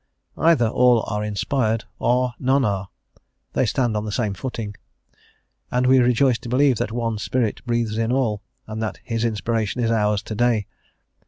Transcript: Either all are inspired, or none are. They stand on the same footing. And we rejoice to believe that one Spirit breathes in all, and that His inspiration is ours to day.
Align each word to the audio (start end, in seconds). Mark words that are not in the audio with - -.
Either 0.39 0.67
all 0.67 1.03
are 1.07 1.23
inspired, 1.23 1.83
or 1.99 2.33
none 2.39 2.65
are. 2.65 2.89
They 3.53 3.67
stand 3.67 3.95
on 3.95 4.03
the 4.03 4.11
same 4.11 4.33
footing. 4.33 4.73
And 5.69 5.85
we 5.85 5.99
rejoice 5.99 6.39
to 6.39 6.49
believe 6.49 6.77
that 6.77 6.91
one 6.91 7.19
Spirit 7.19 7.63
breathes 7.67 7.99
in 7.99 8.11
all, 8.11 8.41
and 8.65 8.81
that 8.81 8.97
His 9.03 9.23
inspiration 9.23 9.79
is 9.79 9.91
ours 9.91 10.23
to 10.23 10.33
day. 10.33 10.65